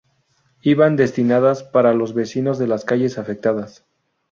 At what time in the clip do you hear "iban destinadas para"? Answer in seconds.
0.63-1.93